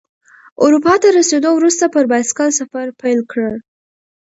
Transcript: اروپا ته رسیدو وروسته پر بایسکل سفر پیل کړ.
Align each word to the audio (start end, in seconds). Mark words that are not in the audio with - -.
اروپا 0.63 0.93
ته 1.01 1.07
رسیدو 1.17 1.49
وروسته 1.55 1.85
پر 1.93 2.03
بایسکل 2.11 2.49
سفر 2.59 2.85
پیل 3.01 3.19
کړ. 3.31 3.45